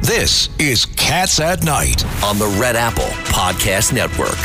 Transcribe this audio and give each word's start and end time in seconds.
This 0.00 0.48
is 0.58 0.86
Cats 0.86 1.40
at 1.40 1.64
Night 1.64 2.04
on 2.24 2.38
the 2.38 2.46
Red 2.60 2.76
Apple 2.76 3.02
Podcast 3.32 3.92
Network. 3.92 4.38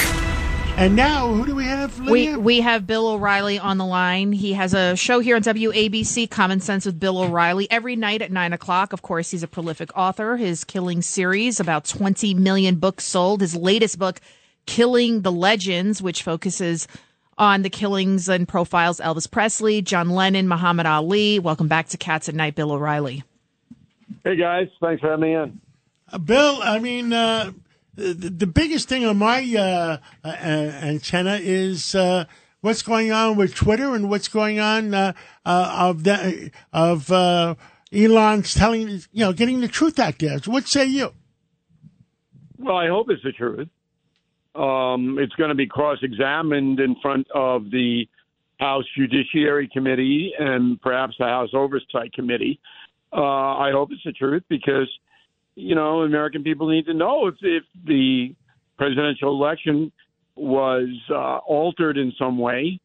And 0.77 0.95
now, 0.95 1.31
who 1.31 1.45
do 1.45 1.55
we 1.55 1.65
have? 1.65 1.97
We 2.09 2.35
we 2.35 2.59
have 2.61 2.87
Bill 2.87 3.07
O'Reilly 3.07 3.59
on 3.59 3.77
the 3.77 3.85
line. 3.85 4.33
He 4.33 4.53
has 4.53 4.73
a 4.73 4.95
show 4.95 5.19
here 5.19 5.35
on 5.35 5.43
WABC, 5.43 6.29
Common 6.29 6.59
Sense 6.59 6.85
with 6.85 6.99
Bill 6.99 7.19
O'Reilly, 7.19 7.69
every 7.71 7.95
night 7.95 8.21
at 8.21 8.31
nine 8.31 8.51
o'clock. 8.51 8.91
Of 8.93 9.03
course, 9.03 9.29
he's 9.31 9.43
a 9.43 9.47
prolific 9.47 9.95
author. 9.95 10.35
His 10.35 10.63
Killing 10.63 11.01
series, 11.01 11.59
about 11.59 11.85
twenty 11.85 12.33
million 12.33 12.75
books 12.75 13.05
sold. 13.05 13.41
His 13.41 13.55
latest 13.55 13.99
book, 13.99 14.19
Killing 14.65 15.21
the 15.21 15.31
Legends, 15.31 16.01
which 16.01 16.23
focuses 16.23 16.87
on 17.37 17.61
the 17.61 17.69
killings 17.69 18.27
and 18.27 18.47
profiles 18.47 18.99
Elvis 18.99 19.29
Presley, 19.29 19.81
John 19.81 20.09
Lennon, 20.09 20.47
Muhammad 20.47 20.87
Ali. 20.87 21.37
Welcome 21.39 21.67
back 21.67 21.89
to 21.89 21.97
Cats 21.97 22.27
at 22.27 22.35
Night, 22.35 22.55
Bill 22.55 22.71
O'Reilly. 22.71 23.23
Hey 24.23 24.35
guys, 24.35 24.67
thanks 24.81 25.01
for 25.01 25.09
having 25.11 25.23
me 25.23 25.33
in. 25.35 25.61
Uh, 26.11 26.17
Bill, 26.17 26.59
I 26.61 26.79
mean, 26.79 27.13
uh, 27.13 27.51
the, 27.95 28.13
the 28.13 28.47
biggest 28.47 28.89
thing 28.89 29.05
on 29.05 29.17
my 29.17 29.41
uh, 29.57 29.97
uh, 30.23 30.27
antenna 30.27 31.39
is 31.41 31.95
uh, 31.95 32.25
what's 32.61 32.81
going 32.81 33.11
on 33.11 33.35
with 33.35 33.53
Twitter 33.55 33.95
and 33.95 34.09
what's 34.09 34.27
going 34.27 34.59
on 34.59 34.93
uh, 34.93 35.13
of 35.45 36.03
the, 36.03 36.51
of 36.71 37.11
Elon's 37.93 38.53
telling 38.53 38.89
you 38.89 38.99
know 39.13 39.33
getting 39.33 39.61
the 39.61 39.67
truth 39.67 39.99
out 39.99 40.19
there. 40.19 40.39
So 40.39 40.51
what 40.51 40.67
say 40.67 40.85
you? 40.85 41.13
Well, 42.57 42.77
I 42.77 42.87
hope 42.87 43.07
it's 43.09 43.23
the 43.23 43.31
truth. 43.31 43.67
Um, 44.55 45.17
it's 45.19 45.33
going 45.33 45.49
to 45.49 45.55
be 45.55 45.67
cross-examined 45.67 46.79
in 46.79 46.95
front 47.01 47.27
of 47.33 47.71
the 47.71 48.07
House 48.59 48.85
Judiciary 48.95 49.69
Committee 49.71 50.31
and 50.37 50.79
perhaps 50.81 51.15
the 51.19 51.25
House 51.25 51.49
Oversight 51.53 52.13
Committee. 52.13 52.59
Uh, 53.15 53.57
I 53.57 53.71
hope 53.71 53.91
it's 53.91 54.03
the 54.03 54.11
truth 54.11 54.43
because, 54.49 54.89
you 55.55 55.75
know, 55.75 56.01
American 56.01 56.43
people 56.43 56.69
need 56.69 56.85
to 56.85 56.93
know 56.93 57.27
if, 57.27 57.35
if 57.41 57.63
the 57.85 58.35
presidential 58.77 59.29
election 59.29 59.91
was 60.35 60.89
uh, 61.11 61.37
altered 61.37 61.97
in 61.97 62.11
some 62.17 62.37
way 62.37 62.79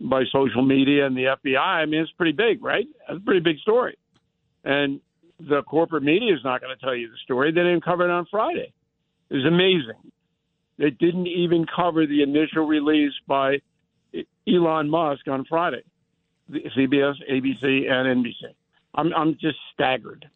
by 0.00 0.24
social 0.32 0.62
media 0.62 1.06
and 1.06 1.16
the 1.16 1.36
FBI. 1.44 1.58
I 1.58 1.86
mean, 1.86 2.00
it's 2.00 2.10
pretty 2.12 2.32
big, 2.32 2.64
right? 2.64 2.86
That's 3.06 3.20
a 3.20 3.24
pretty 3.24 3.40
big 3.40 3.58
story. 3.58 3.96
And 4.64 5.00
the 5.38 5.62
corporate 5.62 6.02
media 6.02 6.34
is 6.34 6.40
not 6.42 6.60
going 6.60 6.76
to 6.76 6.84
tell 6.84 6.94
you 6.94 7.08
the 7.08 7.16
story. 7.22 7.52
They 7.52 7.60
didn't 7.60 7.84
cover 7.84 8.04
it 8.08 8.10
on 8.10 8.26
Friday. 8.30 8.72
It 9.30 9.34
was 9.34 9.46
amazing. 9.46 10.12
They 10.78 10.90
didn't 10.90 11.26
even 11.26 11.66
cover 11.74 12.06
the 12.06 12.22
initial 12.22 12.66
release 12.66 13.12
by 13.28 13.58
Elon 14.48 14.88
Musk 14.88 15.28
on 15.28 15.44
Friday, 15.44 15.82
CBS, 16.50 17.14
ABC, 17.30 17.90
and 17.90 18.24
NBC. 18.24 18.54
I'm 18.94 19.12
I'm 19.14 19.36
just 19.40 19.58
staggered. 19.72 20.28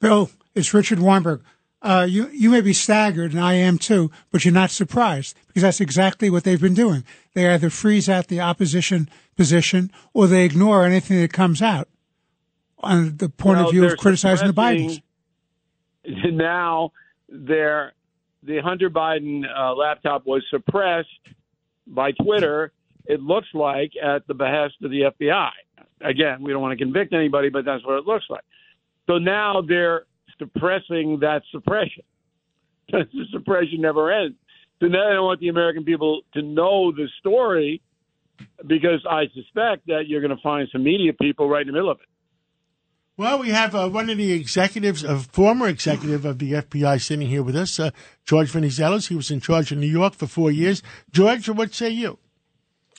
Bill, 0.00 0.30
it's 0.54 0.74
Richard 0.74 0.98
Weinberg. 0.98 1.42
Uh, 1.82 2.06
you 2.08 2.28
you 2.32 2.50
may 2.50 2.60
be 2.60 2.72
staggered, 2.72 3.32
and 3.32 3.40
I 3.40 3.54
am 3.54 3.78
too, 3.78 4.10
but 4.30 4.44
you're 4.44 4.54
not 4.54 4.70
surprised 4.70 5.36
because 5.46 5.62
that's 5.62 5.80
exactly 5.80 6.30
what 6.30 6.44
they've 6.44 6.60
been 6.60 6.74
doing. 6.74 7.04
They 7.34 7.48
either 7.48 7.70
freeze 7.70 8.08
out 8.08 8.28
the 8.28 8.40
opposition 8.40 9.08
position 9.36 9.90
or 10.12 10.26
they 10.26 10.44
ignore 10.44 10.84
anything 10.84 11.20
that 11.20 11.32
comes 11.32 11.62
out 11.62 11.88
on 12.80 13.18
the 13.18 13.28
point 13.28 13.58
well, 13.58 13.66
of 13.66 13.72
view 13.72 13.84
of 13.84 13.96
criticizing 13.98 14.46
the 14.46 14.54
Bidens. 14.54 15.02
Now, 16.08 16.92
they're, 17.28 17.92
the 18.44 18.58
Hunter 18.58 18.90
Biden 18.90 19.42
uh, 19.44 19.74
laptop 19.74 20.24
was 20.24 20.44
suppressed 20.50 21.08
by 21.84 22.12
Twitter. 22.12 22.70
It 23.06 23.20
looks 23.20 23.48
like 23.52 23.90
at 24.00 24.24
the 24.28 24.34
behest 24.34 24.74
of 24.84 24.92
the 24.92 25.10
FBI 25.20 25.50
again, 26.00 26.42
we 26.42 26.52
don't 26.52 26.62
want 26.62 26.78
to 26.78 26.84
convict 26.84 27.12
anybody, 27.12 27.48
but 27.48 27.64
that's 27.64 27.84
what 27.84 27.98
it 27.98 28.06
looks 28.06 28.26
like. 28.28 28.44
So 29.06 29.18
now 29.18 29.62
they're 29.66 30.04
suppressing 30.38 31.18
that 31.20 31.42
suppression. 31.50 32.02
the 32.90 33.24
suppression 33.32 33.80
never 33.80 34.12
ends. 34.12 34.36
So 34.80 34.86
now 34.86 35.10
don't 35.12 35.24
want 35.24 35.40
the 35.40 35.48
American 35.48 35.84
people 35.84 36.22
to 36.34 36.42
know 36.42 36.92
the 36.92 37.08
story 37.20 37.80
because 38.66 39.04
I 39.08 39.24
suspect 39.34 39.86
that 39.86 40.04
you're 40.06 40.20
going 40.20 40.36
to 40.36 40.42
find 40.42 40.68
some 40.70 40.84
media 40.84 41.12
people 41.14 41.48
right 41.48 41.62
in 41.62 41.68
the 41.68 41.72
middle 41.72 41.90
of 41.90 41.98
it. 42.00 42.08
Well, 43.18 43.38
we 43.38 43.48
have 43.48 43.74
uh, 43.74 43.88
one 43.88 44.10
of 44.10 44.18
the 44.18 44.32
executives, 44.32 45.02
a 45.02 45.18
former 45.18 45.68
executive 45.68 46.26
of 46.26 46.38
the 46.38 46.52
FBI, 46.52 47.00
sitting 47.00 47.28
here 47.28 47.42
with 47.42 47.56
us, 47.56 47.80
uh, 47.80 47.90
George 48.26 48.52
Venizelos. 48.52 49.08
He 49.08 49.14
was 49.14 49.30
in 49.30 49.40
charge 49.40 49.72
of 49.72 49.78
New 49.78 49.86
York 49.86 50.12
for 50.12 50.26
four 50.26 50.50
years. 50.50 50.82
George, 51.10 51.48
what 51.48 51.72
say 51.72 51.88
you? 51.88 52.18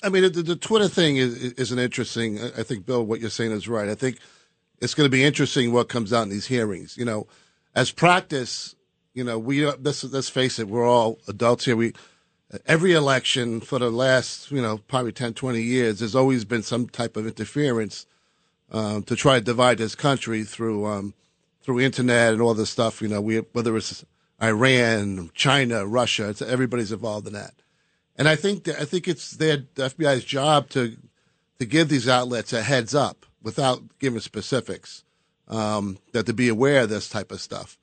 I 0.03 0.09
mean, 0.09 0.23
the, 0.23 0.29
the 0.29 0.55
Twitter 0.55 0.87
thing 0.87 1.17
is, 1.17 1.53
is 1.53 1.71
an 1.71 1.79
interesting. 1.79 2.39
I 2.57 2.63
think, 2.63 2.85
Bill, 2.85 3.03
what 3.03 3.19
you're 3.19 3.29
saying 3.29 3.51
is 3.51 3.67
right. 3.67 3.89
I 3.89 3.95
think 3.95 4.19
it's 4.79 4.93
going 4.93 5.05
to 5.05 5.15
be 5.15 5.23
interesting 5.23 5.71
what 5.71 5.89
comes 5.89 6.13
out 6.13 6.23
in 6.23 6.29
these 6.29 6.47
hearings. 6.47 6.97
You 6.97 7.05
know, 7.05 7.27
as 7.75 7.91
practice, 7.91 8.75
you 9.13 9.23
know, 9.23 9.39
we 9.39 9.65
let's 9.65 10.03
let's 10.03 10.29
face 10.29 10.59
it, 10.59 10.67
we're 10.67 10.87
all 10.87 11.19
adults 11.27 11.65
here. 11.65 11.75
We 11.75 11.93
every 12.65 12.93
election 12.93 13.59
for 13.59 13.79
the 13.79 13.89
last, 13.89 14.51
you 14.51 14.61
know, 14.61 14.77
probably 14.87 15.11
10, 15.11 15.33
20 15.33 15.61
years, 15.61 15.99
there's 15.99 16.15
always 16.15 16.45
been 16.45 16.63
some 16.63 16.87
type 16.87 17.17
of 17.17 17.27
interference 17.27 18.05
um, 18.71 19.03
to 19.03 19.15
try 19.15 19.39
to 19.39 19.45
divide 19.45 19.77
this 19.77 19.95
country 19.95 20.43
through 20.43 20.85
um, 20.85 21.13
through 21.61 21.79
internet 21.79 22.33
and 22.33 22.41
all 22.41 22.53
this 22.53 22.69
stuff. 22.69 23.01
You 23.01 23.07
know, 23.07 23.21
we 23.21 23.37
whether 23.37 23.75
it's 23.75 24.05
Iran, 24.41 25.31
China, 25.33 25.85
Russia, 25.85 26.29
it's, 26.29 26.41
everybody's 26.41 26.91
involved 26.91 27.27
in 27.27 27.33
that. 27.33 27.53
And 28.17 28.27
I 28.27 28.35
think 28.35 28.63
that, 28.63 28.79
I 28.79 28.85
think 28.85 29.07
it's 29.07 29.31
their 29.31 29.57
the 29.75 29.89
FBI's 29.89 30.23
job 30.23 30.69
to 30.69 30.97
to 31.59 31.65
give 31.65 31.89
these 31.89 32.07
outlets 32.07 32.53
a 32.53 32.61
heads 32.61 32.95
up 32.95 33.25
without 33.41 33.81
giving 33.99 34.19
specifics 34.19 35.03
um, 35.47 35.97
that 36.11 36.25
to 36.25 36.33
be 36.33 36.49
aware 36.49 36.81
of 36.81 36.89
this 36.89 37.09
type 37.09 37.31
of 37.31 37.41
stuff. 37.41 37.77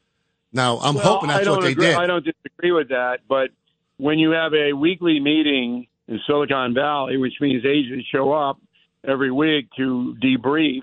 Now, 0.53 0.79
I'm 0.79 0.95
well, 0.95 1.15
hoping 1.15 1.29
that's 1.29 1.49
what 1.49 1.63
they 1.63 1.73
agree, 1.73 1.87
did. 1.87 1.97
I 1.97 2.07
don't 2.07 2.25
disagree 2.25 2.71
with 2.71 2.89
that, 2.91 3.21
but 3.29 3.51
when 3.97 4.19
you 4.19 4.31
have 4.31 4.55
a 4.55 4.73
weekly 4.73 5.19
meeting 5.21 5.87
in 6.07 6.21
Silicon 6.27 6.75
Valley, 6.75 7.17
which 7.17 7.35
means 7.41 7.65
agents 7.65 8.07
show 8.13 8.33
up 8.33 8.61
every 9.07 9.33
week 9.33 9.69
to 9.77 10.17
debrief 10.23 10.83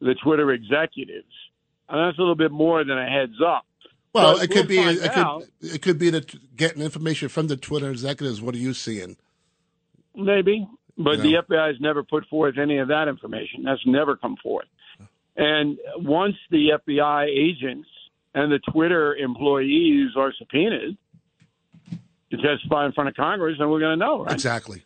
the 0.00 0.14
Twitter 0.22 0.52
executives, 0.52 1.32
and 1.88 1.98
that's 1.98 2.18
a 2.18 2.20
little 2.20 2.36
bit 2.36 2.52
more 2.52 2.84
than 2.84 2.98
a 2.98 3.08
heads 3.08 3.40
up. 3.44 3.64
Well, 4.14 4.36
But 4.36 4.44
it 4.44 4.48
could 4.48 4.68
we'll 4.68 4.94
be 4.94 5.00
it 5.00 5.16
out. 5.16 5.44
could 5.60 5.74
it 5.74 5.82
could 5.82 5.98
be 5.98 6.10
that 6.10 6.56
getting 6.56 6.82
information 6.82 7.28
from 7.28 7.48
the 7.48 7.56
Twitter 7.56 7.90
executives. 7.90 8.40
What 8.40 8.54
are 8.54 8.58
you 8.58 8.72
seeing? 8.72 9.16
Maybe, 10.14 10.68
but 10.96 11.18
No. 11.18 11.22
the 11.22 11.34
FBI 11.42 11.66
has 11.68 11.80
never 11.80 12.04
put 12.04 12.24
forth 12.28 12.56
any 12.56 12.78
of 12.78 12.88
that 12.88 13.08
information. 13.08 13.64
That's 13.64 13.84
never 13.84 14.16
come 14.16 14.36
forth. 14.42 14.66
And 15.36 15.78
once 15.96 16.36
the 16.50 16.70
FBI 16.78 17.24
agents 17.26 17.88
and 18.34 18.52
the 18.52 18.60
Twitter 18.72 19.16
employees 19.16 20.10
are 20.16 20.32
subpoenaed 20.38 20.96
to 22.30 22.36
testify 22.36 22.86
in 22.86 22.92
front 22.92 23.08
of 23.08 23.16
Congress, 23.16 23.56
then 23.58 23.68
we're 23.68 23.80
going 23.80 23.98
to 23.98 24.04
know, 24.04 24.22
right? 24.24 24.32
Exactly. 24.32 24.84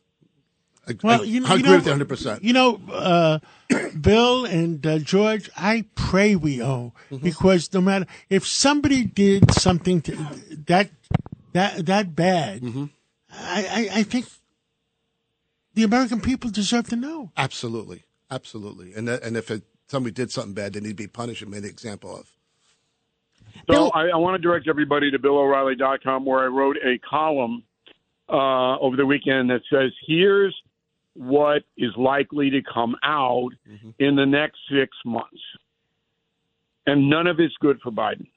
I, 0.88 0.94
Well, 1.03 1.21
I, 1.22 1.25
you, 1.25 1.44
I 1.47 1.54
you 1.54 1.54
agree 1.56 1.62
know, 1.71 1.76
with 1.76 1.87
you 1.87 1.93
100. 1.93 2.09
percent 2.09 2.44
You 2.44 2.53
know, 2.53 2.81
uh, 2.93 3.38
Bill 4.00 4.44
and 4.44 4.84
uh, 4.87 4.99
George, 4.99 5.50
I 5.56 5.84
pray 5.94 6.37
we 6.37 6.62
owe 6.62 6.93
Mm-hmm. 7.10 7.25
because 7.25 7.72
no 7.72 7.81
matter 7.81 8.06
if 8.28 8.47
somebody 8.47 9.04
did 9.04 9.51
something 9.53 10.01
to, 10.03 10.16
that 10.66 10.91
that 11.53 11.86
that 11.86 12.15
bad, 12.16 12.62
Mm-hmm. 12.62 12.84
I, 13.33 13.89
I 13.92 13.98
I 14.01 14.03
think 14.03 14.27
the 15.74 15.83
American 15.84 16.21
people 16.21 16.51
deserve 16.51 16.89
to 16.89 16.97
know. 16.97 17.30
Absolutely, 17.36 18.04
absolutely. 18.30 18.92
And 18.95 19.07
that, 19.09 19.22
and 19.22 19.36
if 19.36 19.51
it, 19.51 19.62
somebody 19.86 20.12
did 20.12 20.30
something 20.33 20.53
bad, 20.54 20.72
they 20.72 20.80
need 20.80 20.89
to 20.91 20.95
be 20.95 21.07
punished 21.07 21.42
and 21.42 21.51
made 21.51 21.62
an 21.65 21.71
example 21.71 22.16
of. 22.16 22.27
So 23.71 23.91
I, 23.91 24.09
I 24.09 24.16
want 24.16 24.34
to 24.34 24.42
direct 24.47 24.66
everybody 24.68 25.10
to 25.10 25.18
BillO'Reilly.com 25.18 26.24
where 26.24 26.41
I 26.41 26.47
wrote 26.47 26.77
a 26.78 26.98
column 26.98 27.62
uh, 28.28 28.78
over 28.78 28.97
the 28.97 29.07
weekend 29.07 29.51
that 29.51 29.60
says, 29.71 29.92
here's 30.07 30.54
what 31.18 31.65
is 31.76 31.91
likely 31.97 32.48
to 32.48 32.62
come 32.62 32.94
out 33.03 33.50
in 33.98 34.15
the 34.15 34.24
next 34.24 34.59
six 34.70 34.97
months. 35.04 35.41
And 36.86 37.10
none 37.10 37.26
of 37.26 37.41
it's 37.41 37.54
good 37.60 37.80
for 37.82 37.91
Biden. 37.91 38.28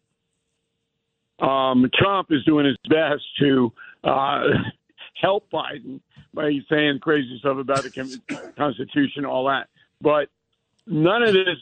Um, 1.40 1.90
Trump 1.94 2.30
is 2.32 2.44
doing 2.44 2.66
his 2.66 2.78
best 2.90 3.24
to 3.40 3.72
uh, 4.04 4.42
help 5.22 5.50
Biden 5.52 6.02
by 6.34 6.52
saying 6.70 7.00
crazy 7.02 7.38
stuff 7.40 7.58
about 7.58 7.84
the 7.84 8.52
Constitution, 8.58 9.26
all 9.26 9.46
that. 9.48 9.68
But 10.02 10.30
none 10.88 11.22
of 11.22 11.34
this 11.34 11.58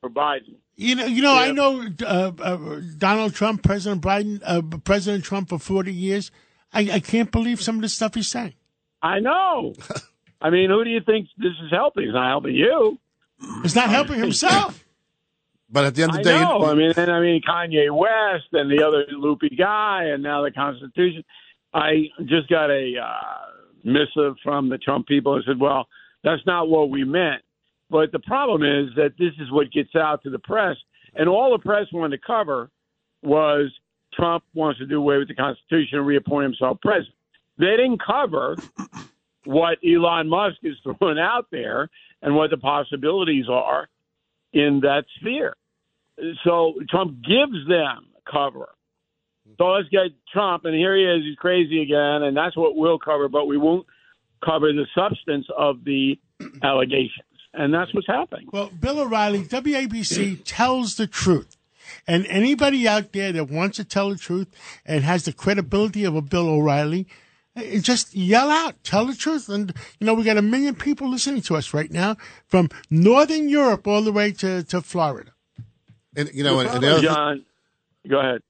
for 0.00 0.10
Biden. 0.10 0.56
You 0.76 0.96
know, 0.96 1.06
you 1.06 1.22
know, 1.22 1.34
I 1.34 1.52
know 1.52 1.86
uh, 2.02 2.32
uh, 2.38 2.80
Donald 2.98 3.34
Trump, 3.34 3.62
President 3.62 4.02
Biden, 4.02 4.42
uh, 4.44 4.60
President 4.78 5.24
Trump 5.24 5.48
for 5.48 5.58
forty 5.58 5.92
years. 5.92 6.32
I, 6.72 6.90
I 6.94 7.00
can't 7.00 7.30
believe 7.30 7.62
some 7.62 7.76
of 7.76 7.82
the 7.82 7.88
stuff 7.88 8.14
he's 8.14 8.28
saying. 8.28 8.54
I 9.00 9.20
know. 9.20 9.74
I 10.40 10.50
mean, 10.50 10.70
who 10.70 10.84
do 10.84 10.90
you 10.90 11.00
think 11.00 11.28
this 11.38 11.52
is 11.64 11.70
helping? 11.70 12.04
It's 12.04 12.14
not 12.14 12.28
helping 12.28 12.54
you. 12.54 12.98
It's 13.64 13.74
not 13.74 13.90
helping 13.90 14.18
himself. 14.18 14.80
But 15.70 15.86
at 15.86 15.94
the 15.96 16.02
end 16.04 16.10
of 16.12 16.18
the 16.18 16.22
day, 16.22 16.40
know. 16.40 16.66
I 16.66 16.74
mean, 16.74 16.92
and 16.96 17.10
I 17.10 17.20
mean 17.20 17.42
Kanye 17.42 17.90
West 17.90 18.46
and 18.52 18.70
the 18.70 18.86
other 18.86 19.06
loopy 19.10 19.48
guy, 19.48 20.04
and 20.04 20.22
now 20.22 20.44
the 20.44 20.52
Constitution. 20.52 21.24
I 21.72 22.04
just 22.26 22.48
got 22.48 22.70
a 22.70 22.94
uh, 22.96 23.82
missive 23.82 24.36
from 24.44 24.68
the 24.68 24.78
Trump 24.78 25.08
people 25.08 25.34
and 25.34 25.42
said, 25.44 25.58
"Well, 25.58 25.88
that's 26.22 26.46
not 26.46 26.68
what 26.68 26.90
we 26.90 27.02
meant." 27.02 27.42
But 27.90 28.12
the 28.12 28.20
problem 28.20 28.62
is 28.62 28.94
that 28.94 29.14
this 29.18 29.32
is 29.40 29.50
what 29.50 29.72
gets 29.72 29.96
out 29.96 30.22
to 30.22 30.30
the 30.30 30.38
press, 30.38 30.76
and 31.16 31.28
all 31.28 31.50
the 31.50 31.62
press 31.62 31.86
wanted 31.92 32.18
to 32.18 32.22
cover 32.24 32.70
was 33.22 33.72
Trump 34.12 34.44
wants 34.54 34.78
to 34.78 34.86
do 34.86 34.98
away 34.98 35.18
with 35.18 35.28
the 35.28 35.34
Constitution 35.34 35.98
and 35.98 36.06
reappoint 36.06 36.44
himself 36.44 36.78
president. 36.82 37.16
They 37.58 37.76
didn't 37.76 38.00
cover 38.00 38.56
what 39.44 39.78
Elon 39.84 40.28
Musk 40.28 40.56
is 40.62 40.76
throwing 40.82 41.18
out 41.18 41.46
there 41.50 41.88
and 42.22 42.34
what 42.34 42.50
the 42.50 42.56
possibilities 42.56 43.46
are 43.50 43.88
in 44.52 44.80
that 44.82 45.04
sphere. 45.20 45.54
So 46.44 46.74
Trump 46.88 47.22
gives 47.22 47.68
them 47.68 48.06
cover. 48.30 48.68
So 49.58 49.64
let's 49.66 49.88
get 49.88 50.12
Trump, 50.32 50.64
and 50.64 50.74
here 50.74 50.96
he 50.96 51.04
is. 51.04 51.24
He's 51.24 51.36
crazy 51.36 51.82
again, 51.82 52.22
and 52.22 52.36
that's 52.36 52.56
what 52.56 52.76
we'll 52.76 52.98
cover, 52.98 53.28
but 53.28 53.46
we 53.46 53.58
won't 53.58 53.86
cover 54.44 54.72
the 54.72 54.86
substance 54.94 55.46
of 55.56 55.84
the 55.84 56.18
allegations. 56.62 57.26
And 57.52 57.72
that's 57.72 57.92
what's 57.94 58.06
happening. 58.06 58.48
Well, 58.52 58.70
Bill 58.70 59.00
O'Reilly, 59.00 59.44
WABC 59.44 60.40
tells 60.44 60.96
the 60.96 61.06
truth. 61.06 61.56
And 62.06 62.26
anybody 62.26 62.88
out 62.88 63.12
there 63.12 63.32
that 63.32 63.50
wants 63.50 63.76
to 63.76 63.84
tell 63.84 64.10
the 64.10 64.16
truth 64.16 64.48
and 64.84 65.04
has 65.04 65.24
the 65.24 65.32
credibility 65.32 66.04
of 66.04 66.16
a 66.16 66.22
Bill 66.22 66.48
O'Reilly, 66.48 67.06
just 67.80 68.14
yell 68.14 68.50
out, 68.50 68.82
tell 68.82 69.06
the 69.06 69.14
truth. 69.14 69.48
And, 69.48 69.72
you 70.00 70.06
know, 70.06 70.14
we 70.14 70.24
got 70.24 70.36
a 70.36 70.42
million 70.42 70.74
people 70.74 71.08
listening 71.08 71.42
to 71.42 71.56
us 71.56 71.72
right 71.72 71.90
now 71.90 72.16
from 72.46 72.68
Northern 72.90 73.48
Europe 73.48 73.86
all 73.86 74.02
the 74.02 74.12
way 74.12 74.32
to, 74.32 74.62
to 74.64 74.80
Florida. 74.80 75.32
and, 76.16 76.30
you 76.34 76.42
know, 76.42 76.60
and, 76.60 76.70
and 76.70 76.82
the, 76.82 76.92
other, 76.92 77.02
John, 77.02 77.44
go 78.08 78.20
ahead. 78.20 78.40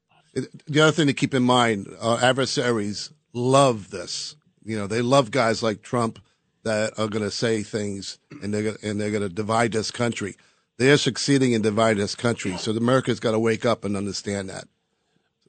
the 0.67 0.81
other 0.81 0.93
thing 0.93 1.07
to 1.07 1.13
keep 1.13 1.35
in 1.35 1.43
mind, 1.43 1.89
our 2.01 2.23
adversaries 2.23 3.11
love 3.33 3.91
this. 3.91 4.37
You 4.65 4.79
know, 4.79 4.87
they 4.87 5.03
love 5.03 5.31
guys 5.31 5.63
like 5.63 5.83
Trump 5.83 6.19
that 6.63 6.99
are 6.99 7.09
going 7.09 7.25
to 7.25 7.31
say 7.31 7.63
things 7.63 8.19
and 8.43 8.55
they're 8.55 8.63
gonna, 8.63 8.79
and 8.83 9.01
they're 9.01 9.11
going 9.11 9.23
to 9.23 9.29
divide 9.29 9.73
this 9.73 9.91
country. 9.91 10.37
They 10.79 10.91
are 10.91 10.97
succeeding 10.97 11.53
in 11.53 11.63
dividing 11.63 12.01
this 12.01 12.15
country. 12.15 12.57
So 12.57 12.73
America's 12.73 13.21
got 13.21 13.33
to 13.33 13.39
wake 13.39 13.67
up 13.67 13.85
and 13.85 13.97
understand 13.97 14.49
that. 14.49 14.65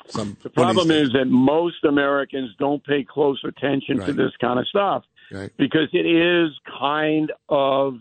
Some 0.07 0.37
The 0.43 0.49
problem 0.49 0.91
is 0.91 1.11
that 1.13 1.25
most 1.25 1.83
Americans 1.83 2.51
don't 2.59 2.83
pay 2.83 3.03
close 3.03 3.41
attention 3.43 3.99
to 3.99 4.13
this 4.13 4.31
kind 4.39 4.59
of 4.59 4.67
stuff 4.67 5.03
Right. 5.31 5.51
because 5.57 5.89
it 5.93 6.05
is 6.05 6.51
kind 6.79 7.31
of 7.49 7.95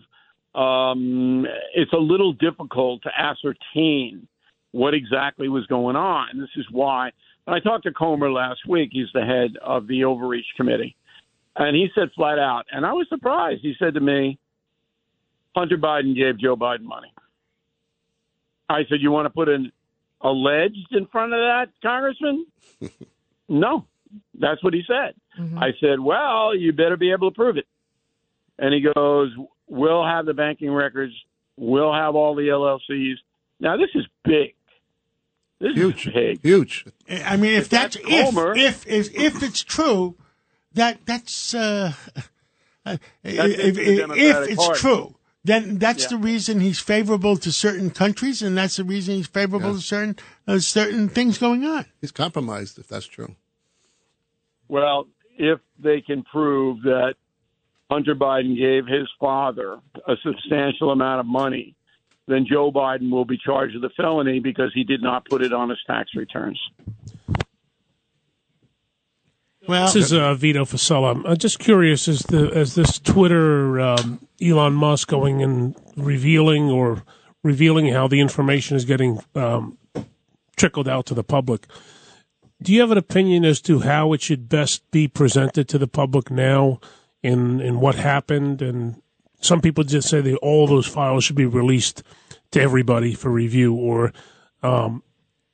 um, 0.53 1.45
it's 1.73 1.91
a 1.91 1.97
little 1.97 2.31
difficult 2.33 3.01
to 3.03 3.09
ascertain 3.17 4.27
what 4.71 4.93
exactly 4.93 5.49
was 5.49 5.65
going 5.65 5.95
on. 5.95 6.37
This 6.37 6.49
is 6.55 6.65
why 6.71 7.11
I 7.47 7.59
talked 7.59 7.83
to 7.85 7.91
Comer 7.91 8.31
last 8.31 8.61
week. 8.67 8.89
He's 8.93 9.09
the 9.13 9.25
head 9.25 9.57
of 9.61 9.87
the 9.87 10.01
Overreach 10.05 10.45
Committee, 10.55 10.95
and 11.57 11.75
he 11.75 11.89
said 11.95 12.09
flat 12.15 12.39
out, 12.39 12.65
and 12.71 12.85
I 12.85 12.93
was 12.93 13.07
surprised. 13.09 13.61
He 13.63 13.73
said 13.79 13.95
to 13.95 13.99
me, 13.99 14.37
"Hunter 15.57 15.77
Biden 15.77 16.15
gave 16.15 16.37
Joe 16.37 16.55
Biden 16.55 16.83
money." 16.83 17.11
I 18.69 18.85
said, 18.85 19.01
"You 19.01 19.11
want 19.11 19.25
to 19.25 19.29
put 19.31 19.49
an 19.49 19.71
alleged 20.21 20.87
in 20.91 21.05
front 21.07 21.33
of 21.33 21.39
that, 21.39 21.67
Congressman?" 21.81 22.45
no, 23.49 23.85
that's 24.39 24.63
what 24.63 24.73
he 24.73 24.83
said. 24.87 25.15
I 25.57 25.71
said, 25.79 25.99
"Well, 25.99 26.55
you 26.55 26.71
better 26.73 26.97
be 26.97 27.11
able 27.11 27.31
to 27.31 27.35
prove 27.35 27.57
it." 27.57 27.67
And 28.57 28.73
he 28.73 28.81
goes, 28.93 29.33
"We'll 29.67 30.05
have 30.05 30.25
the 30.25 30.33
banking 30.33 30.71
records. 30.71 31.13
We'll 31.57 31.93
have 31.93 32.15
all 32.15 32.35
the 32.35 32.47
LLCs." 32.47 33.15
Now 33.59 33.77
this 33.77 33.89
is 33.95 34.05
big. 34.23 34.55
This 35.59 35.73
huge, 35.73 36.07
is 36.07 36.39
huge. 36.41 36.85
I 37.09 37.37
mean, 37.37 37.53
if, 37.53 37.69
that's, 37.69 37.95
that's 37.95 38.07
if, 38.09 38.25
Comer- 38.25 38.57
if 38.57 38.85
if 38.87 39.15
if 39.15 39.43
it's 39.43 39.63
true, 39.63 40.15
that 40.73 40.99
that's 41.05 41.53
uh, 41.53 41.93
if, 43.23 43.77
into 43.77 44.13
if, 44.13 44.49
it's 44.49 44.65
Party. 44.65 44.79
true, 44.79 45.15
then 45.45 45.77
that's 45.77 46.03
Yeah. 46.03 46.09
the 46.09 46.17
reason 46.17 46.59
he's 46.59 46.79
favorable 46.79 47.37
to 47.37 47.51
certain 47.51 47.91
countries, 47.91 48.41
and 48.41 48.57
that's 48.57 48.77
the 48.77 48.83
reason 48.83 49.15
he's 49.15 49.27
favorable 49.27 49.73
to 49.75 49.79
certain 49.81 50.17
uh, 50.47 50.59
certain 50.59 51.07
things 51.07 51.37
going 51.37 51.63
on. 51.63 51.85
He's 52.01 52.11
compromised 52.11 52.77
if 52.79 52.87
that's 52.87 53.05
true. 53.05 53.35
Well, 54.67 55.07
if 55.37 55.59
they 55.79 56.01
can 56.01 56.23
prove 56.23 56.81
that 56.83 57.13
Hunter 57.91 58.15
Biden 58.15 58.57
gave 58.57 58.87
his 58.87 59.07
father 59.19 59.79
a 60.07 60.15
substantial 60.23 60.89
amount 60.91 61.19
of 61.19 61.27
money, 61.27 61.75
then 62.27 62.47
Joe 62.49 62.71
Biden 62.71 63.11
will 63.11 63.25
be 63.25 63.37
charged 63.37 63.75
with 63.75 63.83
a 63.83 63.93
felony 63.95 64.39
because 64.39 64.71
he 64.73 64.83
did 64.83 65.03
not 65.03 65.25
put 65.25 65.43
it 65.43 65.53
on 65.53 65.69
his 65.69 65.77
tax 65.85 66.15
returns. 66.15 66.59
Well, 69.67 69.85
This 69.85 69.95
is 69.95 70.13
uh, 70.13 70.33
Vito 70.35 70.65
Fossella. 70.65 71.23
I'm 71.25 71.37
just 71.37 71.59
curious 71.59 72.07
as 72.07 72.19
the 72.19 72.51
as 72.53 72.75
this 72.75 72.99
Twitter 72.99 73.79
um, 73.79 74.27
Elon 74.41 74.73
Musk 74.73 75.07
going 75.07 75.41
and 75.41 75.75
revealing 75.97 76.69
or 76.69 77.03
revealing 77.43 77.87
how 77.87 78.07
the 78.07 78.19
information 78.19 78.77
is 78.77 78.85
getting 78.85 79.19
um, 79.33 79.77
trickled 80.55 80.87
out 80.87 81.05
to 81.07 81.13
the 81.13 81.23
public. 81.23 81.67
Do 82.61 82.73
you 82.73 82.81
have 82.81 82.91
an 82.91 82.97
opinion 82.97 83.43
as 83.43 83.61
to 83.61 83.79
how 83.79 84.13
it 84.13 84.21
should 84.21 84.47
best 84.49 84.89
be 84.91 85.07
presented 85.07 85.67
to 85.69 85.77
the 85.77 85.87
public 85.87 86.29
now, 86.29 86.79
in 87.23 87.59
in 87.59 87.79
what 87.79 87.95
happened? 87.95 88.61
And 88.61 89.01
some 89.41 89.61
people 89.61 89.83
just 89.83 90.09
say 90.09 90.21
that 90.21 90.37
all 90.37 90.67
those 90.67 90.87
files 90.87 91.23
should 91.23 91.35
be 91.35 91.45
released 91.45 92.03
to 92.51 92.61
everybody 92.61 93.13
for 93.13 93.29
review, 93.29 93.73
or 93.73 94.13
um, 94.63 95.03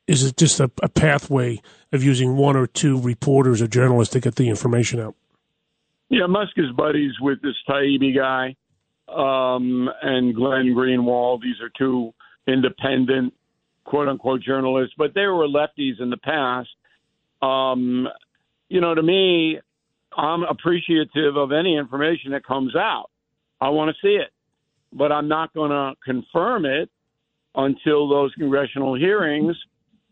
is 0.08 0.24
it 0.24 0.38
just 0.38 0.60
a, 0.60 0.70
a 0.82 0.90
pathway 0.90 1.62
of 1.92 2.04
using 2.04 2.36
one 2.36 2.56
or 2.56 2.68
two 2.68 3.00
reporters 3.00 3.62
or 3.62 3.68
journalists 3.68 4.14
to 4.14 4.20
get 4.20 4.36
the 4.36 4.50
information 4.50 5.00
out? 5.00 5.16
Yeah, 6.10 6.26
Musk 6.28 6.52
is 6.58 6.72
buddies 6.76 7.14
with 7.22 7.42
this 7.42 7.56
Taibbi 7.70 8.16
guy 8.16 8.56
um, 9.08 9.90
and 10.02 10.36
Glenn 10.36 10.76
Greenwald. 10.76 11.42
These 11.42 11.62
are 11.62 11.72
two 11.78 12.14
independent, 12.48 13.34
quote 13.86 14.08
unquote, 14.08 14.42
journalists, 14.42 14.94
but 14.98 15.14
they 15.14 15.26
were 15.28 15.48
lefties 15.48 16.02
in 16.02 16.10
the 16.10 16.18
past. 16.18 16.70
Um, 17.42 18.08
you 18.68 18.82
know, 18.82 18.94
to 18.94 19.02
me, 19.02 19.60
I'm 20.16 20.44
appreciative 20.44 21.38
of 21.38 21.52
any 21.52 21.78
information 21.78 22.32
that 22.32 22.46
comes 22.46 22.76
out. 22.76 23.10
I 23.60 23.70
want 23.70 23.96
to 23.96 24.06
see 24.06 24.16
it, 24.16 24.32
but 24.92 25.12
I'm 25.12 25.28
not 25.28 25.54
going 25.54 25.72
to 25.72 25.94
confirm 26.04 26.66
it 26.66 26.90
until 27.56 28.10
those 28.10 28.34
congressional 28.36 28.96
hearings 28.96 29.56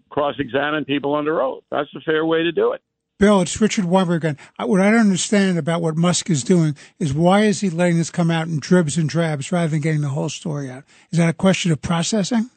cross 0.09 0.35
examine 0.39 0.85
people 0.85 1.15
under 1.15 1.41
oath. 1.41 1.63
That's 1.71 1.89
the 1.93 2.01
fair 2.01 2.25
way 2.25 2.43
to 2.43 2.51
do 2.51 2.73
it. 2.73 2.81
Bill, 3.19 3.41
it's 3.41 3.59
Richard 3.59 3.83
Weinberg 3.83 4.23
again. 4.23 4.37
What 4.57 4.79
I 4.79 4.91
don't 4.91 5.01
understand 5.01 5.57
about 5.57 5.81
what 5.81 5.97
Musk 5.97 6.29
is 6.29 6.41
doing 6.41 6.77
is 6.99 7.13
why 7.13 7.41
is 7.41 7.59
he 7.59 7.69
letting 7.69 7.97
this 7.97 8.09
come 8.09 8.31
out 8.31 8.47
in 8.47 8.59
dribs 8.59 8.97
and 8.97 9.09
drabs 9.09 9.51
rather 9.51 9.67
than 9.67 9.81
getting 9.81 9.99
the 9.99 10.09
whole 10.09 10.29
story 10.29 10.69
out? 10.69 10.85
Is 11.11 11.17
that 11.17 11.27
a 11.27 11.33
question 11.33 11.73
of 11.73 11.81
processing? 11.81 12.49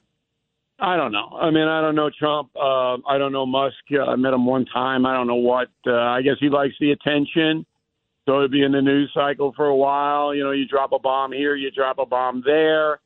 I 0.78 0.96
don't 0.96 1.10
know. 1.10 1.36
I 1.40 1.50
mean, 1.50 1.66
I 1.66 1.80
don't 1.80 1.96
know 1.96 2.10
Trump. 2.16 2.50
Uh, 2.54 2.98
I 3.08 3.18
don't 3.18 3.32
know 3.32 3.44
Musk. 3.44 3.74
Uh, 3.92 4.04
I 4.04 4.14
met 4.16 4.32
him 4.32 4.46
one 4.46 4.64
time. 4.66 5.04
I 5.04 5.14
don't 5.14 5.26
know 5.26 5.34
what. 5.34 5.68
Uh, 5.84 5.94
I 5.94 6.22
guess 6.22 6.36
he 6.38 6.48
likes 6.48 6.74
the 6.78 6.92
attention. 6.92 7.66
So 8.26 8.38
it'd 8.38 8.52
be 8.52 8.62
in 8.62 8.70
the 8.70 8.82
news 8.82 9.10
cycle 9.12 9.52
for 9.56 9.66
a 9.66 9.76
while. 9.76 10.32
You 10.32 10.44
know, 10.44 10.52
you 10.52 10.66
drop 10.66 10.92
a 10.92 10.98
bomb 10.98 11.32
here, 11.32 11.56
you 11.56 11.72
drop 11.72 11.98
a 11.98 12.06
bomb 12.06 12.42
there. 12.46 13.00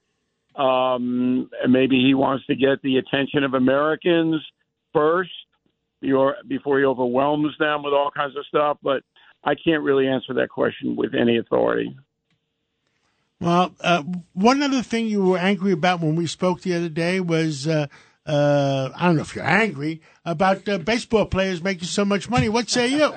Um, 0.56 1.50
maybe 1.68 2.02
he 2.02 2.14
wants 2.14 2.46
to 2.46 2.54
get 2.54 2.80
the 2.82 2.96
attention 2.96 3.44
of 3.44 3.54
Americans 3.54 4.42
first 4.92 5.30
before 6.00 6.36
before 6.48 6.78
he 6.78 6.84
overwhelms 6.84 7.52
them 7.58 7.82
with 7.82 7.92
all 7.92 8.10
kinds 8.14 8.36
of 8.36 8.46
stuff. 8.46 8.78
But 8.82 9.02
I 9.44 9.54
can't 9.54 9.82
really 9.82 10.06
answer 10.06 10.34
that 10.34 10.48
question 10.48 10.96
with 10.96 11.14
any 11.14 11.38
authority. 11.38 11.96
Well, 13.40 13.74
uh, 13.82 14.02
one 14.32 14.62
other 14.62 14.82
thing 14.82 15.06
you 15.06 15.22
were 15.22 15.38
angry 15.38 15.72
about 15.72 16.00
when 16.00 16.16
we 16.16 16.26
spoke 16.26 16.62
the 16.62 16.74
other 16.74 16.88
day 16.88 17.20
was 17.20 17.68
uh, 17.68 17.86
uh, 18.26 18.90
I 18.94 19.06
don't 19.06 19.16
know 19.16 19.22
if 19.22 19.36
you're 19.36 19.44
angry 19.44 20.00
about 20.24 20.68
uh, 20.68 20.78
baseball 20.78 21.26
players 21.26 21.62
making 21.62 21.84
so 21.84 22.04
much 22.04 22.28
money. 22.28 22.48
What 22.48 22.68
say 22.68 22.88
you? 22.88 23.14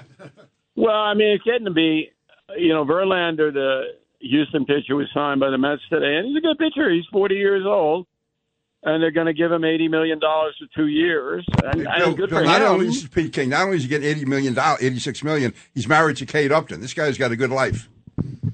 Well, 0.76 0.96
I 0.96 1.14
mean, 1.14 1.30
it's 1.30 1.44
getting 1.44 1.66
to 1.66 1.72
be, 1.72 2.12
you 2.58 2.70
know, 2.74 2.86
Verlander, 2.86 3.52
the 3.52 3.84
Houston 4.22 4.66
pitcher, 4.66 4.96
was 4.96 5.08
signed 5.14 5.40
by 5.40 5.50
the 5.50 5.58
Mets 5.58 5.82
today, 5.90 6.18
and 6.18 6.28
he's 6.28 6.38
a 6.38 6.42
good 6.42 6.58
pitcher. 6.58 6.90
He's 6.92 7.06
40 7.12 7.36
years 7.36 7.66
old, 7.66 8.06
and 8.84 9.02
they're 9.02 9.12
going 9.12 9.28
to 9.28 9.34
give 9.34 9.52
him 9.52 9.64
80 9.64 9.88
million 9.88 10.20
dollars 10.20 10.56
for 10.60 10.68
two 10.76 10.88
years, 10.88 11.46
and, 11.64 11.88
and 11.88 11.98
Bill, 11.98 12.14
good 12.16 12.30
Bill, 12.30 12.40
for 12.40 12.46
not 12.46 12.62
him. 12.62 12.68
only 12.68 12.88
is 12.88 13.08
Pete 13.08 13.34
King, 13.34 13.50
not 13.50 13.64
only 13.66 13.78
is 13.78 13.84
he 13.84 13.90
getting 13.90 14.08
eighty 14.08 14.26
million 14.26 14.54
dollars, 14.54 14.82
eighty 14.84 15.00
six 15.00 15.24
million, 15.24 15.54
he's 15.74 15.88
married 15.88 16.18
to 16.18 16.26
Kate 16.26 16.52
Upton. 16.52 16.82
This 16.82 16.94
guy's 16.94 17.18
got 17.18 17.32
a 17.32 17.36
good 17.36 17.50
life. 17.52 17.90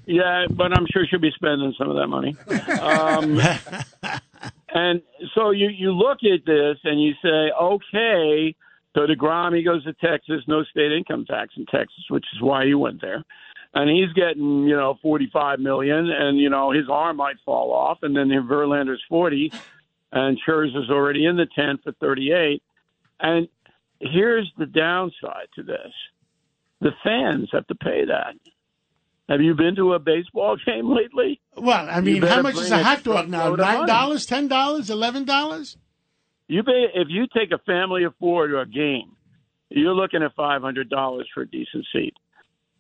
Yeah, 0.06 0.46
but 0.52 0.72
I'm 0.72 0.86
sure 0.94 1.06
she'll 1.10 1.20
be 1.20 1.32
spending 1.36 1.74
some 1.78 1.90
of 1.90 1.96
that 1.98 2.08
money. 2.08 2.36
Um, 2.80 3.40
And 4.76 5.02
so 5.34 5.52
you 5.52 5.70
you 5.70 5.92
look 5.94 6.18
at 6.24 6.46
this 6.46 6.78
and 6.84 7.02
you 7.02 7.14
say, 7.24 7.50
okay, 7.62 8.54
so 8.94 9.08
DeGrom 9.08 9.56
he 9.56 9.64
goes 9.64 9.86
to 9.86 9.94
Texas, 9.94 10.42
no 10.48 10.64
state 10.66 10.92
income 10.92 11.26
tax 11.26 11.54
in 11.56 11.66
Texas, 11.68 12.04
which 12.10 12.26
is 12.36 12.42
why 12.42 12.66
he 12.66 12.74
went 12.74 13.00
there. 13.00 13.24
And 13.76 13.90
he's 13.90 14.12
getting, 14.14 14.64
you 14.64 14.76
know, 14.76 14.98
forty 15.02 15.30
five 15.32 15.60
million 15.60 16.10
and 16.10 16.40
you 16.40 16.50
know, 16.50 16.72
his 16.72 16.90
arm 16.90 17.18
might 17.18 17.36
fall 17.46 17.74
off 17.74 18.00
and 18.04 18.16
then 18.16 18.30
Verlander's 18.30 19.04
forty 19.10 19.52
and 20.12 20.40
Scherzer's 20.48 20.90
already 20.90 21.26
in 21.26 21.36
the 21.36 21.48
ten 21.56 21.78
for 21.84 21.92
thirty 21.92 22.32
eight. 22.32 22.64
And 23.20 23.50
here's 24.00 24.52
the 24.58 24.66
downside 24.66 25.48
to 25.56 25.64
this. 25.64 25.92
The 26.82 26.92
fans 27.04 27.50
have 27.52 27.68
to 27.68 27.76
pay 27.76 28.06
that. 28.06 28.36
Have 29.28 29.42
you 29.42 29.56
been 29.56 29.76
to 29.76 29.94
a 29.94 30.00
baseball 30.00 30.58
game 30.66 30.90
lately? 30.90 31.42
Well, 31.58 31.88
I 31.90 32.02
mean, 32.02 32.22
how 32.22 32.42
much 32.42 32.56
is 32.56 32.72
a 32.72 32.84
hot 32.84 33.04
dog 33.04 33.28
now? 33.30 33.56
Nine 33.56 33.88
dollars, 33.88 34.26
ten 34.26 34.48
dollars, 34.48 34.90
eleven 34.90 35.26
dollars? 35.26 35.78
You 36.48 36.64
pay 36.64 36.86
if 36.94 37.08
you 37.10 37.26
take 37.36 37.52
a 37.52 37.58
family 37.60 38.04
of 38.04 38.14
four 38.20 38.48
to 38.48 38.60
a 38.60 38.66
game, 38.66 39.16
you're 39.70 39.96
looking 39.96 40.22
at 40.24 40.34
five 40.36 40.62
hundred 40.62 40.90
dollars 40.90 41.28
for 41.34 41.42
a 41.42 41.48
decent 41.48 41.86
seat. 41.92 42.14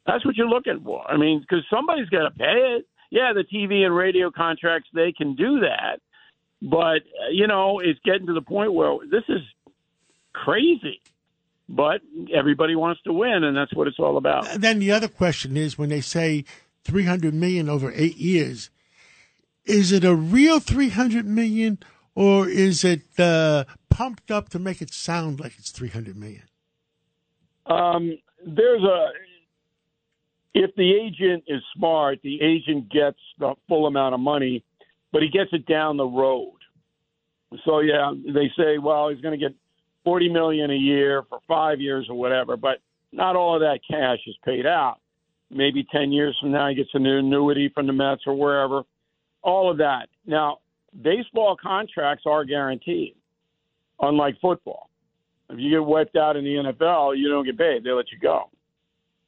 That's 0.05 0.25
what 0.25 0.35
you're 0.35 0.49
looking 0.49 0.81
for. 0.83 1.09
I 1.09 1.17
mean, 1.17 1.39
because 1.41 1.65
somebody's 1.69 2.09
got 2.09 2.23
to 2.23 2.31
pay 2.31 2.77
it. 2.77 2.87
Yeah, 3.11 3.33
the 3.33 3.43
TV 3.43 3.85
and 3.85 3.95
radio 3.95 4.31
contracts 4.31 4.89
they 4.93 5.11
can 5.11 5.35
do 5.35 5.61
that, 5.61 5.99
but 6.61 7.01
uh, 7.01 7.29
you 7.31 7.47
know 7.47 7.79
it's 7.79 7.99
getting 8.03 8.27
to 8.27 8.33
the 8.33 8.41
point 8.41 8.73
where 8.73 8.97
this 9.09 9.23
is 9.29 9.41
crazy. 10.33 11.01
But 11.67 12.01
everybody 12.33 12.75
wants 12.75 13.01
to 13.03 13.13
win, 13.13 13.43
and 13.43 13.57
that's 13.57 13.73
what 13.73 13.87
it's 13.87 13.99
all 13.99 14.17
about. 14.17 14.47
And 14.47 14.61
then 14.61 14.79
the 14.79 14.91
other 14.91 15.07
question 15.07 15.57
is 15.57 15.77
when 15.77 15.89
they 15.89 16.01
say 16.01 16.45
three 16.83 17.05
hundred 17.05 17.33
million 17.33 17.69
over 17.69 17.91
eight 17.95 18.17
years, 18.17 18.69
is 19.65 19.91
it 19.91 20.03
a 20.03 20.15
real 20.15 20.59
three 20.59 20.89
hundred 20.89 21.25
million 21.25 21.79
or 22.15 22.47
is 22.47 22.83
it 22.83 23.19
uh, 23.19 23.65
pumped 23.89 24.31
up 24.31 24.49
to 24.49 24.59
make 24.59 24.81
it 24.81 24.93
sound 24.93 25.39
like 25.39 25.53
it's 25.57 25.71
three 25.71 25.89
hundred 25.89 26.17
million? 26.17 26.43
Um, 27.65 28.17
there's 28.45 28.83
a 28.83 29.07
if 30.55 30.73
the 30.75 30.95
agent 30.95 31.43
is 31.47 31.61
smart, 31.75 32.19
the 32.23 32.41
agent 32.41 32.89
gets 32.89 33.19
the 33.37 33.53
full 33.67 33.87
amount 33.87 34.15
of 34.15 34.21
money, 34.21 34.63
but 35.11 35.21
he 35.21 35.27
gets 35.27 35.49
it 35.51 35.65
down 35.67 35.97
the 35.97 36.05
road. 36.05 36.53
So 37.65 37.79
yeah, 37.79 38.13
they 38.25 38.49
say, 38.57 38.77
well, 38.77 39.09
he's 39.09 39.21
going 39.21 39.37
to 39.37 39.45
get 39.45 39.53
forty 40.05 40.29
million 40.29 40.71
a 40.71 40.75
year 40.75 41.23
for 41.29 41.39
five 41.45 41.81
years 41.81 42.07
or 42.09 42.15
whatever, 42.15 42.55
but 42.55 42.79
not 43.11 43.35
all 43.35 43.55
of 43.55 43.61
that 43.61 43.79
cash 43.89 44.19
is 44.25 44.35
paid 44.45 44.65
out. 44.65 44.97
Maybe 45.51 45.85
ten 45.91 46.13
years 46.13 46.37
from 46.39 46.51
now, 46.51 46.69
he 46.69 46.75
gets 46.75 46.89
an 46.93 47.05
annuity 47.05 47.69
from 47.73 47.85
the 47.85 47.93
Mets 47.93 48.21
or 48.25 48.33
wherever. 48.33 48.83
All 49.43 49.69
of 49.69 49.77
that. 49.77 50.07
Now, 50.25 50.59
baseball 51.03 51.57
contracts 51.61 52.23
are 52.25 52.45
guaranteed, 52.45 53.15
unlike 53.99 54.39
football. 54.41 54.89
If 55.49 55.59
you 55.59 55.69
get 55.69 55.85
wiped 55.85 56.15
out 56.15 56.37
in 56.37 56.45
the 56.45 56.71
NFL, 56.71 57.17
you 57.17 57.29
don't 57.29 57.45
get 57.45 57.57
paid; 57.57 57.83
they 57.83 57.91
let 57.91 58.09
you 58.09 58.19
go. 58.19 58.49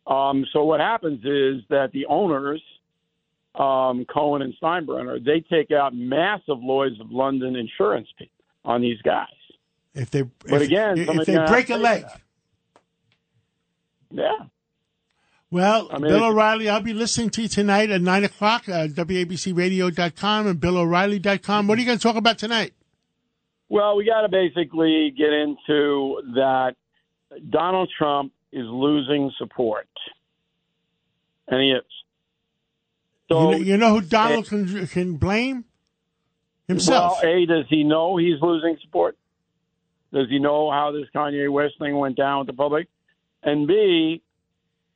Um, 0.08 0.46
so 0.54 0.64
what 0.64 0.80
happens 0.80 1.20
is 1.26 1.64
that 1.70 1.92
the 1.92 2.06
owners, 2.06 2.62
um, 3.56 4.06
Cohen 4.06 4.42
and 4.42 4.54
Steinbrenner, 4.62 5.24
they 5.24 5.42
take 5.42 5.72
out 5.72 5.94
massive 5.94 6.60
Lloyd's 6.60 7.00
of 7.02 7.12
London 7.12 7.56
insurance 7.56 8.08
on 8.64 8.82
these 8.82 9.02
guys. 9.02 9.28
If 9.94 10.12
they, 10.12 10.22
But 10.22 10.62
if, 10.62 10.68
again, 10.68 10.98
if 10.98 11.26
they 11.26 11.36
break 11.36 11.36
a 11.36 11.40
have 11.40 11.48
to 11.48 11.66
pay 11.74 11.78
leg. 11.78 12.02
that. 12.04 12.22
Yeah. 14.12 14.46
Well, 15.50 15.88
I 15.92 15.98
mean, 16.00 16.12
Bill 16.12 16.26
O'Reilly, 16.26 16.70
I'll 16.70 16.82
be 16.82 16.94
listening 16.94 17.30
to 17.32 17.42
you 17.44 17.48
tonight 17.48 17.90
at 17.90 18.02
9 18.02 18.24
o'clock, 18.26 18.68
uh, 18.68 18.88
WABCRadio.com 18.88 20.48
and 20.48 20.60
BillO'Reilly.com. 20.60 21.68
What 21.68 21.78
are 21.78 21.82
you 21.82 21.88
going 21.88 21.98
to 21.98 22.04
talk 22.04 22.18
about 22.18 22.38
tonight? 22.38 22.74
Well, 23.70 23.96
we 23.96 24.06
got 24.06 24.22
to 24.22 24.30
basically 24.30 25.14
get 25.18 25.32
into 25.32 26.22
that. 26.36 26.76
Donald 27.50 27.90
Trump 27.98 28.32
is 28.52 28.66
losing 28.66 29.32
support, 29.38 29.88
and 31.48 31.62
he 31.62 31.72
is. 31.72 31.84
So 33.30 33.52
you, 33.52 33.52
know, 33.52 33.64
you 33.64 33.78
know 33.78 33.94
who 33.96 34.02
Donald 34.02 34.48
can, 34.48 34.88
can 34.88 35.16
blame? 35.18 35.66
Himself. 36.68 37.20
Well, 37.24 37.34
a 37.34 37.46
does 37.46 37.66
he 37.70 37.84
know 37.84 38.18
he's 38.18 38.42
losing 38.42 38.78
support? 38.82 39.18
Does 40.14 40.28
he 40.30 40.40
know 40.40 40.70
how 40.72 40.92
this 40.92 41.08
Kanye 41.16 41.52
West 41.52 41.76
thing 41.80 41.98
went 41.98 42.18
down 42.18 42.40
with 42.40 42.48
the 42.48 42.54
public? 42.54 42.88
And 43.44 43.68
B, 43.68 44.22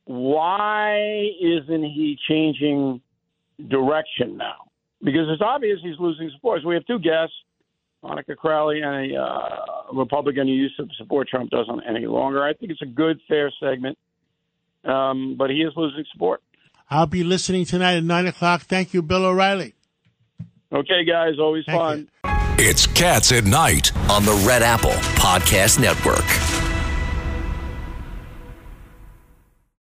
why 0.05 1.29
isn't 1.41 1.83
he 1.83 2.17
changing 2.27 3.01
direction 3.65 4.37
now? 4.37 4.69
Because 5.01 5.27
it's 5.29 5.41
obvious 5.41 5.79
he's 5.81 5.99
losing 5.99 6.29
support. 6.33 6.61
So 6.61 6.67
we 6.67 6.75
have 6.75 6.85
two 6.85 6.99
guests, 6.99 7.35
Monica 8.03 8.35
Crowley 8.35 8.81
and 8.81 9.13
a 9.13 9.21
uh, 9.21 9.93
Republican 9.93 10.47
who 10.47 10.53
used 10.53 10.77
to 10.77 10.87
support 10.97 11.27
Trump 11.27 11.49
doesn't 11.51 11.81
any 11.87 12.07
longer. 12.07 12.43
I 12.43 12.53
think 12.53 12.71
it's 12.71 12.81
a 12.81 12.87
good, 12.87 13.19
fair 13.27 13.51
segment, 13.59 13.97
um, 14.83 15.35
but 15.37 15.49
he 15.49 15.57
is 15.57 15.73
losing 15.75 16.03
support. 16.11 16.41
I'll 16.89 17.05
be 17.05 17.23
listening 17.23 17.65
tonight 17.65 17.97
at 17.97 18.03
9 18.03 18.27
o'clock. 18.27 18.63
Thank 18.63 18.93
you, 18.93 19.01
Bill 19.01 19.25
O'Reilly. 19.25 19.75
Okay, 20.73 21.05
guys, 21.05 21.33
always 21.39 21.65
fun. 21.65 22.09
It's 22.57 22.85
Cats 22.87 23.31
at 23.31 23.45
Night 23.45 23.95
on 24.09 24.23
the 24.25 24.33
Red 24.47 24.61
Apple 24.61 24.91
Podcast 25.17 25.79
Network. 25.79 26.50